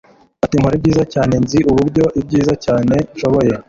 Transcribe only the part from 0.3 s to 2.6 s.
Ati Nkora ibyiza cyane nzi uburyo ibyiza